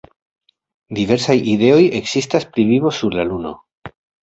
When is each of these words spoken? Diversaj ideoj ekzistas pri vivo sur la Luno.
Diversaj 0.99 1.35
ideoj 1.51 1.83
ekzistas 2.01 2.49
pri 2.57 2.67
vivo 2.73 2.95
sur 3.03 3.21
la 3.21 3.29
Luno. 3.31 3.55